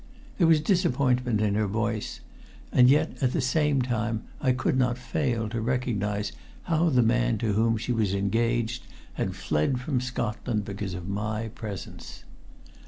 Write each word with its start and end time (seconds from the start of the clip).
There 0.39 0.47
was 0.47 0.61
disappointment 0.61 1.41
in 1.41 1.53
her 1.53 1.67
voice, 1.67 2.21
and 2.71 2.89
yet 2.89 3.21
at 3.21 3.33
the 3.33 3.39
same 3.39 3.83
time 3.83 4.23
I 4.41 4.51
could 4.51 4.75
not 4.75 4.97
fail 4.97 5.47
to 5.49 5.61
recognize 5.61 6.31
how 6.63 6.89
the 6.89 7.03
man 7.03 7.37
to 7.37 7.53
whom 7.53 7.77
she 7.77 7.91
was 7.91 8.15
engaged 8.15 8.87
had 9.13 9.35
fled 9.35 9.79
from 9.79 10.01
Scotland 10.01 10.65
because 10.65 10.95
of 10.95 11.07
my 11.07 11.49
presence. 11.49 12.23